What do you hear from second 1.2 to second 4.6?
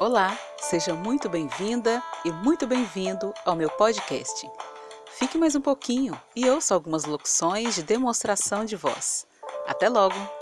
bem-vinda e muito bem-vindo ao meu podcast.